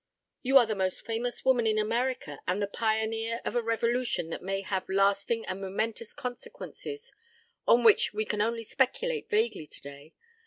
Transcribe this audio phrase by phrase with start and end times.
[0.41, 4.41] "You are the most famous woman in America and the pioneer of a revolution that
[4.41, 7.11] may have lasting and momentous consequences
[7.67, 10.15] on which we can only speculate vaguely today.